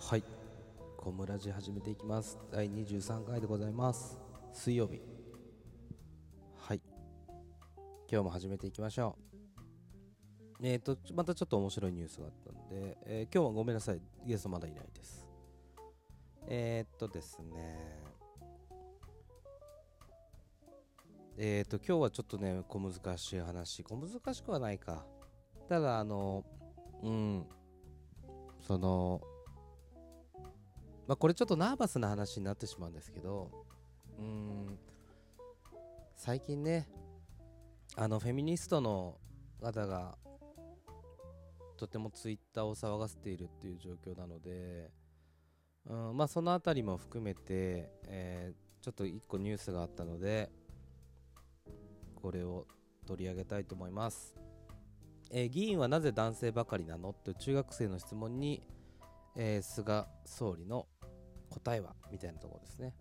[0.00, 0.24] はい。
[0.96, 2.38] コムラジ始めていきます。
[2.50, 4.18] 第23回でございます。
[4.50, 5.02] 水曜日。
[6.56, 6.80] はい。
[8.10, 9.16] 今日も始めていきましょ
[10.62, 10.66] う。
[10.66, 14.00] えっ、ー、とまたちょっと面白いニュースがあったんで、えー、今日はごめんなさい。
[14.26, 15.28] ゲストまだいないです。
[16.48, 18.00] えー、っとですね。
[21.36, 23.84] えっ、と今日はちょっとね小難しい話。
[23.84, 25.04] 小難しくはないか。
[25.68, 26.42] ただあの
[27.02, 27.46] うん。
[28.60, 29.20] その
[31.10, 33.50] まあ、これちょっとナーバスな話になってしまうんですけど
[34.16, 34.78] うーん
[36.14, 36.86] 最近ね
[37.96, 39.16] あのフェミニストの
[39.60, 40.14] 方が
[41.76, 44.92] とてもツイッターを騒がせているっていう状況なので、
[45.84, 50.48] うんまあ、その辺りも含めて、えー、ちょっと1個ニュースがあったので
[52.14, 52.68] これを
[53.08, 54.36] 取り上げたいと思います、
[55.32, 57.12] えー、議員はなぜ男性ばかりなの？
[57.12, 58.62] という中学生の質問に、
[59.34, 60.86] えー、菅総理の
[61.50, 62.94] 答えはみたいなところですね。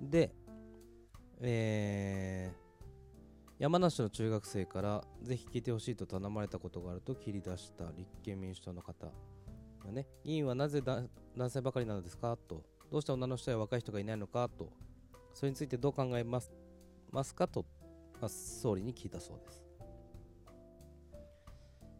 [0.00, 0.32] で、
[1.40, 9.06] えー、山梨の中学生からぜひ聞いてほしいと頼まれたことがあると切り出した立憲民主党の方
[9.84, 11.08] がね、議員はなぜ男
[11.50, 14.70] 性ばかりなのですかと、どうして女の人や若い人がいないのかと、
[15.34, 16.52] それについてどう考えます
[17.10, 17.64] ますかと、
[18.20, 19.67] まあ、総理に聞いたそうです。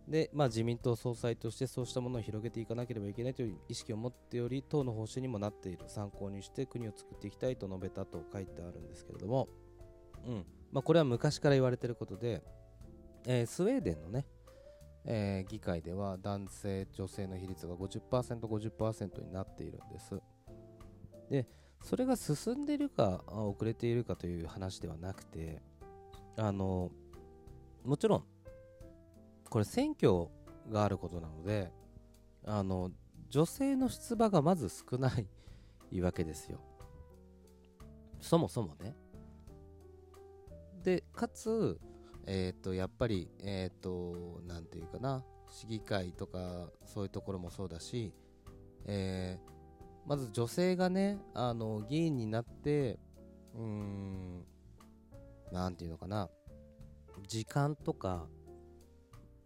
[0.08, 5.84] で、まあ、自民党総裁としてそうしたものを広げていかなければいけないという意識を持っており党の方針にもなっている。
[5.86, 9.48] 参考にして国を作っていきたいと述べたと書いてあるんですけれども、
[10.26, 10.46] うん。
[10.72, 12.42] まあ、これは昔から言われていることで、
[13.26, 14.26] えー、スウェーデンのね、
[15.04, 20.20] えー、議会では男性女性の比率が 50%50% 50%になっているんです。
[21.30, 21.46] で
[21.82, 25.62] それが進んでいるか遅れているかという話ではなくて
[26.36, 26.90] あの
[27.84, 28.24] もちろん
[29.48, 30.28] これ選挙
[30.70, 31.72] があることなので
[32.44, 32.90] あの
[33.30, 35.10] 女性の出馬がまず少な
[35.90, 36.60] いわけですよ。
[38.20, 38.96] そもそもね。
[40.82, 41.78] でかつ
[42.26, 45.24] えっ、ー、とやっぱりえっ、ー、と何て言うかな。
[45.50, 48.12] 市議会とかそういうところもそうだし、
[48.84, 52.98] えー、まず女性がねあの議員になって
[53.54, 54.44] うーん
[55.50, 56.28] 何て言うのかな。
[57.26, 58.26] 時間とか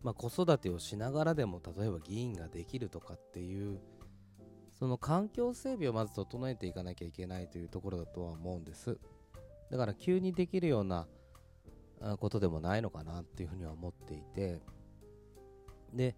[0.03, 3.79] まあ、子育てをしながらでも例えば議員ができるとかっていう
[4.79, 8.99] その環境整備をまず整えていかなきゃいけないというところだとは思うんです。
[9.71, 11.07] だから急にできるような
[12.19, 14.61] ことでもないのかなっていうふうには思っていて。
[15.95, 16.17] で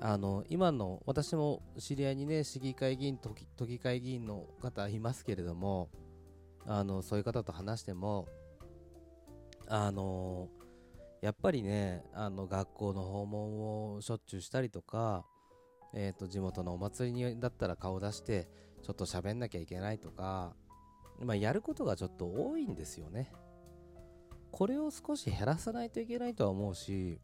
[0.00, 5.88] あの今の私も知り合いにね市議会議員都議会議員の方いますけれども
[6.66, 8.28] あのそういう方と話しても
[9.66, 10.48] あの
[11.20, 15.24] やっぱりねあの学校の訪問をしょっちゅうしたりとか、
[15.94, 18.48] えー、と地元のお祭りにだったら顔出して
[18.82, 20.54] ちょっと喋んなきゃいけないとか、
[21.20, 23.32] まあ、やることがちょっと多いんですよね。
[24.50, 27.20] これを少し減らさないといけないとは思うし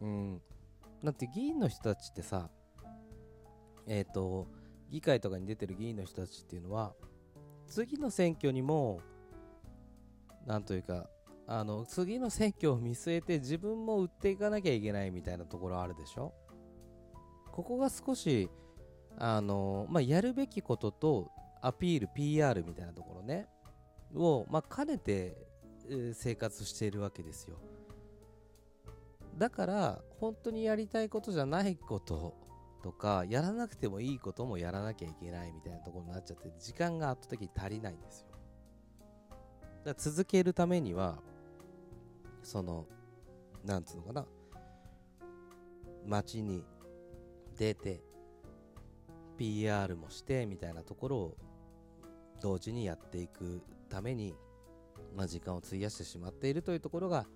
[0.00, 0.42] うん。
[1.02, 2.50] だって議員の人たちってさ
[3.86, 4.48] えっ、ー、と
[4.90, 6.94] 議会とかに出てる議員の人たちっていうのは
[7.66, 9.00] 次の選挙にも
[10.46, 11.08] なんというか
[11.48, 16.32] あの次の選挙を見据えて自分も売っていかなきゃいけないみたいなところあるでしょ？
[17.52, 18.50] ここが少し
[19.16, 21.30] あの、まあ、やるべきことと
[21.62, 23.48] アピール PR みたいなところね。
[24.14, 25.36] を、まあ、兼ねて、
[26.14, 27.56] 生活しているわけですよ。
[29.36, 32.34] だから本当にやりたいことじゃないこと
[32.82, 38.26] とかやらなくてもいいこともやらなきゃいけないみたいなところになっちゃって時間が圧倒的に足りないんですよ。
[39.84, 41.18] だ続けるためには
[42.46, 42.86] その
[43.64, 44.26] なんつうのかな。
[46.06, 46.64] 街に
[47.58, 48.00] 出て
[49.36, 51.36] PR もしてみたいなところを
[52.40, 54.36] 同時にやっていくために、
[55.16, 57.26] まあ、時間を費やしてしまっているというところが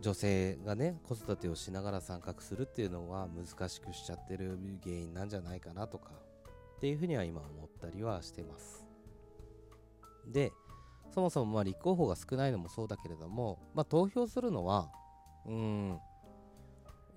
[0.00, 6.12] 女性がね子育てをしながら参画するっていうのは難しくしちゃってる原因なんじゃないかなとか
[6.76, 8.86] っていうふうには今思ったりはしてます。
[10.26, 10.52] で
[11.14, 14.90] そもそもまあ立候補が少ないのもそうだけれども、まあ、投票するのは
[15.46, 15.98] うん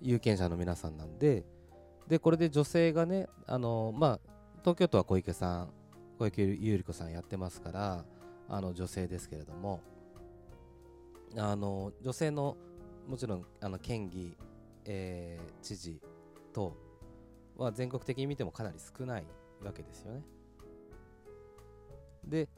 [0.00, 1.44] 有権者の皆さんなんで
[2.08, 4.20] でこれで女性がねあの、まあ、
[4.60, 5.70] 東京都は小池さん
[6.18, 8.04] 小池百合子さんやってますから
[8.48, 9.80] あの女性ですけれども
[11.36, 12.56] あの女性の
[13.08, 14.36] もちろんあの県議、
[14.84, 16.00] えー、知事
[16.52, 16.76] と
[17.56, 19.24] は全国的に見てもかなり少ない
[19.64, 20.22] わけですよね。
[22.24, 22.48] で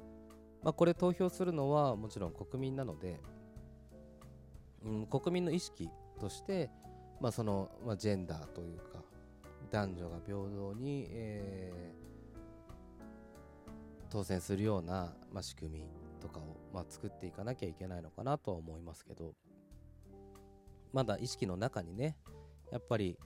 [0.68, 3.22] まあ、これ投票するのはもちろん国民なので、
[4.84, 5.88] うん、国民の意識
[6.20, 6.68] として、
[7.22, 9.02] まあそのまあ、ジェンダーというか
[9.70, 15.84] 男女が平等に、えー、当選するような、まあ、仕組み
[16.20, 19.32] とかを、まあ、作っていかなきゃいけないのかなとは思いますけど
[20.92, 22.18] まだ意識の中にね
[22.70, 23.18] やっぱり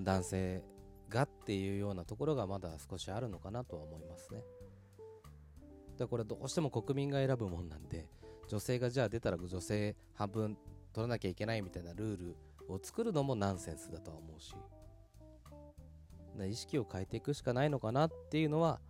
[0.00, 0.62] 男性
[1.10, 4.42] がっていうようなところがまだ少しあるのかなとは思いますね。
[5.98, 8.08] でこれどうしても国民が選ぶもんなんで
[8.48, 10.58] 女性がじゃあ出たら女性半分
[10.92, 12.36] 取らなきゃいけないみたいなルール
[12.68, 14.54] を作るのもナンセンスだとは思うし
[16.42, 18.80] 意識を変えていくしかないのかなっていうのは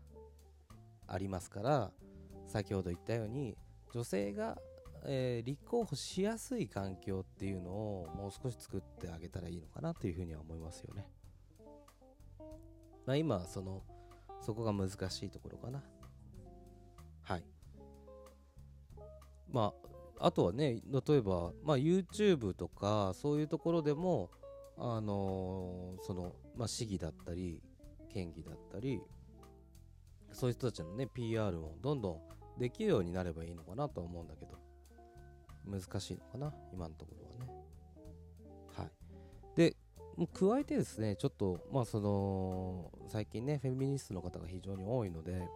[1.06, 1.90] ありますから
[2.46, 3.56] 先ほど言ったように
[3.92, 4.56] 女性が、
[5.04, 11.08] えー、立候補しやすい環境っていうのをもう少し作ってあげたらいいのかなというふうには思いますよね。
[13.06, 13.82] まあ、今その
[14.40, 15.82] そこが難しいところかな。
[19.54, 19.72] ま
[20.18, 24.30] ああとはね例えば、まあ、YouTube とかそういうところでも
[24.76, 27.62] あのー、その、まあ、市議だったり
[28.12, 29.00] 県議だったり
[30.32, 32.20] そういう人たちのね PR もどんど
[32.56, 34.58] んできるようになればいいのかなと思うんだけど
[35.64, 37.52] 難しいのかな今のところはね。
[38.76, 38.90] はい。
[39.54, 39.76] で
[40.32, 45.48] 加えてですねちょっとまあその最近ねフェミニストの方が非常に多いので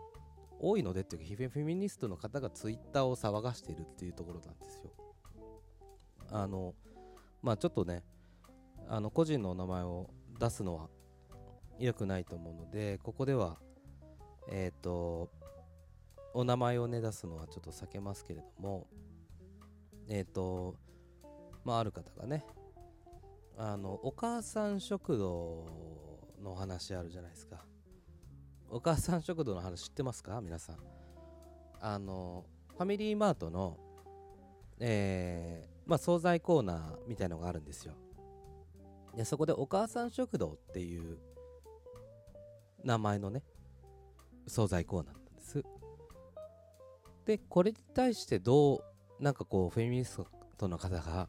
[0.60, 4.90] 多いのでっていうかフェミニストの方がツイッターを騒がしているっていうところなんですよ。
[6.30, 6.74] あの
[7.42, 8.02] まあちょっとね
[8.88, 10.88] あの個人のお名前を出すのは
[11.78, 13.58] 良くないと思うのでここでは
[14.50, 15.30] えっ、ー、と
[16.34, 18.86] お名前をね出すのはちょっと避けますけれども
[20.08, 20.74] えっ、ー、と
[21.64, 22.44] まあある方がね
[23.56, 25.66] あのお母さん食堂
[26.42, 27.64] の話あるじゃないですか。
[28.70, 30.40] お母さん食堂の話知ってますか？
[30.42, 30.76] 皆さん。
[31.80, 32.44] あの
[32.76, 33.78] ファミリーマートの
[34.78, 37.94] えー、まあ惣菜コーナーみたいのがあるんですよ。
[39.16, 41.18] でそこでお母さん食堂っていう
[42.84, 43.42] 名前のね
[44.46, 45.64] 惣菜コーナーなんです。
[47.24, 48.76] でこれに対してど
[49.18, 50.20] うなんかこうフェミニス
[50.58, 51.28] トの方が、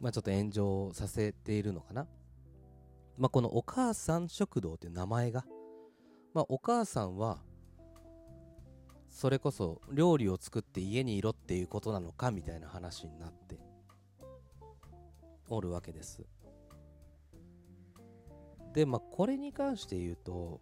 [0.00, 2.06] まあ、ちょっと炎上させているのかな？
[3.18, 5.44] まあ、このお母さん食堂っていう名前が
[6.36, 7.38] まあ、お母さんは
[9.08, 13.58] それこそ料理を作って家にいろっていうことなのかみたいな話になって
[15.48, 16.26] おるわけです。
[18.74, 20.60] でまあこれに関して言うと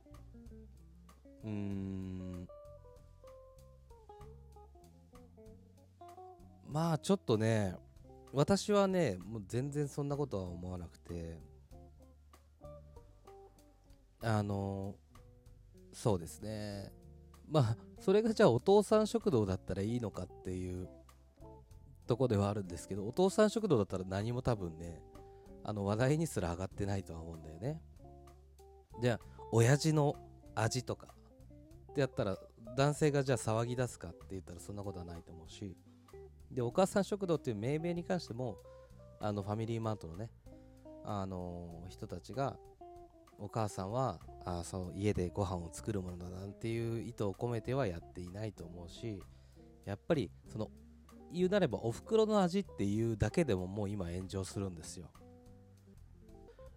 [1.43, 2.47] うーん
[6.69, 7.75] まあちょっとね
[8.32, 11.41] 私はねもう全然そんなことは思わなくて
[14.23, 14.94] あの
[15.94, 16.93] そうですね。
[17.49, 20.88] まあそれがじゃあお父さん食堂だったらいいのかっていう
[22.06, 25.00] とこではあるんですけどお父さん食堂だったら何も多分ね
[25.62, 27.81] あの話題にすら上がってないとは思うんだよね。
[29.00, 29.20] じゃあ
[29.52, 30.17] 親父の
[30.55, 31.14] 味とか
[31.93, 32.37] ってやったら
[32.76, 35.76] 男性がじゃあ騒ぎ出すかって言ったらそんなことはないと思うし
[36.50, 38.56] でお母さん食堂っていう命名に関しても
[39.20, 40.31] あのファミリーマートのね
[41.05, 42.56] あの、人たちが
[43.39, 49.23] お母さんはあそう家でご飯を作るものだなんていう意図を込めてはやっていないと思うし
[49.85, 50.71] やっぱりその
[51.33, 55.11] 言うなればお袋の味っていうだけでももう今炎上するんですよ。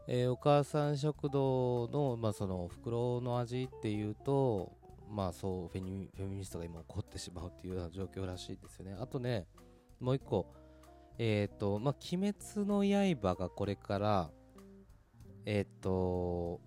[0.08, 4.72] えー、お母さん食堂の,、まあそのお袋の味っていうと
[5.10, 8.96] まあそうフェニフェミニストが今怒ってしまうっていうような状況らしいですよね。
[9.00, 9.46] あとね
[10.00, 10.48] もう一個
[11.18, 14.32] えっ、ー、とまあ「鬼滅の刃」がこれから
[15.50, 16.60] えっ、と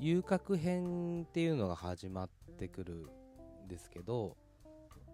[0.00, 3.06] 遊郭編っていうのが始まってくる
[3.66, 4.38] んですけど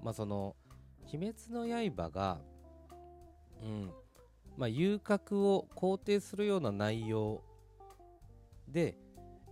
[0.04, 0.54] まあその
[1.12, 2.40] 「鬼滅の刃が」
[3.60, 3.92] うん
[4.56, 7.42] まあ遊郭を肯定するような内容
[8.68, 8.96] で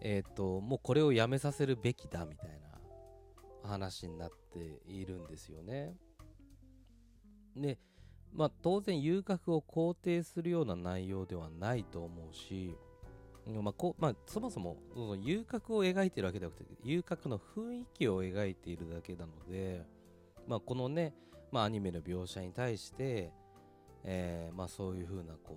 [0.00, 5.96] えっ、ともうこれをやめさせるべきだみたいな話になっているんですよね。
[7.56, 7.80] で
[8.32, 12.76] まあ当然遊郭を肯定するような内容ではないと思うし
[13.46, 19.84] まあこまあ、そもそもその遊郭を描いてるわけではなくて遊郭の雰囲気を描いているだけなので、
[20.46, 21.12] まあ、このね、
[21.50, 23.32] まあ、アニメの描写に対して、
[24.04, 25.56] えーまあ、そういう風なこ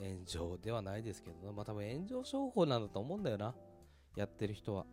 [0.00, 3.54] う炎上ではないですけど、まあ、多分炎上商法なんだと思うんだよな。
[4.16, 4.84] やってる人は。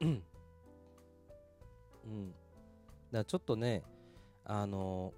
[0.00, 0.22] うん。
[2.30, 2.38] だか
[3.12, 3.82] らちょっとね
[4.44, 5.12] あの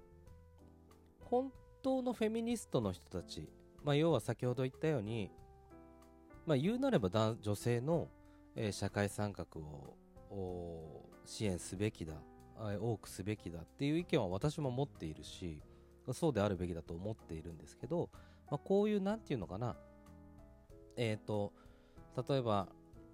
[1.19, 3.47] 本当のフェミニストの人たち、
[3.83, 5.31] まあ、要は先ほど言ったように
[6.45, 8.07] まあ、言うなれば女性の、
[8.55, 9.45] えー、社会参画
[10.35, 12.13] を支援すべきだ
[12.79, 15.61] 多くすべきだっていう意見は私も持っているし
[16.13, 18.09] そうであるべきだと思っているんですけど、
[18.49, 19.75] まあ、こういう何て言うのかな
[20.97, 21.53] えっ、ー、と
[22.27, 22.67] 例えば、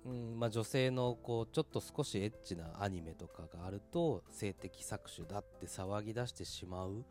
[0.05, 7.05] うんまあ、女性のこうちょっと少しエッチなアニメとかがあると性的搾取だって騒ぎ出してしまう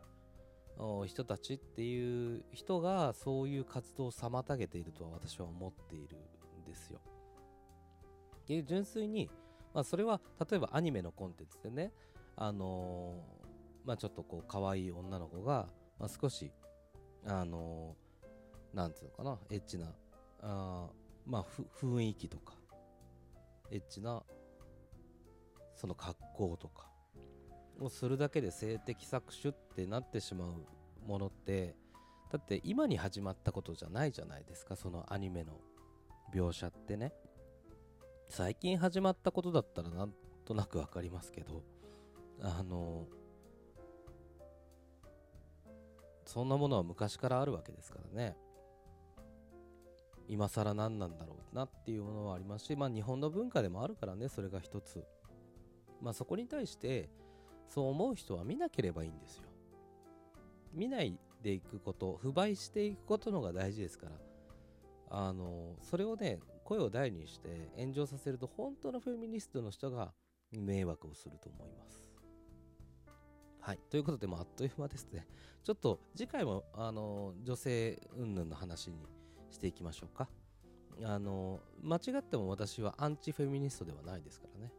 [1.05, 6.17] 人たちっていう人がそういう活動を妨げているとは私は思っている
[6.61, 6.99] んですよ。
[8.47, 9.29] で純粋に、
[9.73, 11.91] まあ、それは例えばアニメのコンテンツでね、
[12.35, 15.67] あのー、まあ、ちょっとこう可愛い女の子が、
[15.99, 16.51] まあ、少し、
[17.25, 19.87] あのー、なんつうのかなエッチな
[20.41, 20.87] あ
[21.25, 21.45] まあ
[21.81, 22.53] 雰囲気とか
[23.71, 24.23] エッチな
[25.75, 26.89] その格好とか
[27.79, 31.75] をするだけで性的搾取ってなってしまうものって
[32.31, 35.59] だって今に始まったことじゃないじゃないですかそのアニメの
[36.33, 37.13] 描写ってね。
[38.29, 40.13] 最近始まったことだったらなん
[40.45, 41.63] となく分かりますけど
[42.41, 43.07] あの
[46.25, 48.35] そんなものは昔からあるわけですからね。
[50.29, 55.05] 今更何なんだろうなっていうものはありますしまあ日本の文化でもあるからねそれが一つ。
[56.01, 57.09] まあそこに対して
[57.67, 59.43] そう思う人は見なければいいんですよ。
[60.73, 64.11] 見ないでいくこと不買していくことのが大事ですから。
[65.09, 70.11] あのそれをね声を大にして炎上させると本当のフェミニストの人が
[70.51, 72.11] 迷惑をすると思います。
[73.61, 73.79] はい。
[73.89, 75.25] ということでもあっという間ですね。
[75.63, 78.97] ちょっと次回もあの女性云々の話に
[79.49, 80.29] していきましょうか。
[81.03, 84.71] あの間違っても私はアンチフェミニストではないですからね。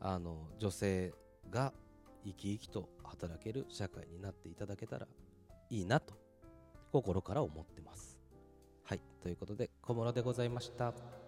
[0.00, 1.14] あの女性
[1.52, 1.72] が
[2.24, 5.06] 生き生きと働ける社会になっていただけたら
[5.70, 6.14] いいなと
[6.90, 8.18] 心から思ってます。
[8.84, 11.21] はい、ということで小室でございました。